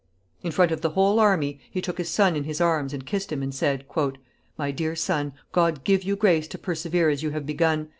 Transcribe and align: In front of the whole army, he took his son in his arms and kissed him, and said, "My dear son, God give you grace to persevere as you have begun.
In 0.41 0.49
front 0.49 0.71
of 0.71 0.81
the 0.81 0.89
whole 0.89 1.19
army, 1.19 1.59
he 1.69 1.79
took 1.79 1.99
his 1.99 2.09
son 2.09 2.35
in 2.35 2.45
his 2.45 2.59
arms 2.59 2.91
and 2.91 3.05
kissed 3.05 3.31
him, 3.31 3.43
and 3.43 3.53
said, 3.53 3.85
"My 4.57 4.71
dear 4.71 4.95
son, 4.95 5.33
God 5.51 5.83
give 5.83 6.01
you 6.01 6.15
grace 6.15 6.47
to 6.47 6.57
persevere 6.57 7.11
as 7.11 7.21
you 7.21 7.29
have 7.29 7.45
begun. 7.45 7.89